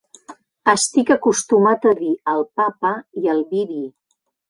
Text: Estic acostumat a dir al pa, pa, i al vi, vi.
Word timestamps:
Estic 0.73 1.11
acostumat 1.17 1.87
a 1.91 1.93
dir 2.01 2.17
al 2.35 2.45
pa, 2.61 2.69
pa, 2.83 2.97
i 3.25 3.33
al 3.37 3.49
vi, 3.55 3.65
vi. 3.75 3.83